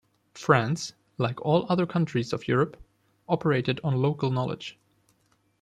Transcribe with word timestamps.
France, 0.33 0.93
like 1.19 1.39
all 1.41 1.67
other 1.69 1.85
countries 1.85 2.33
of 2.33 2.47
Europe, 2.47 2.75
operated 3.29 3.79
on 3.83 4.01
local 4.01 4.31
knowledge. 4.31 4.79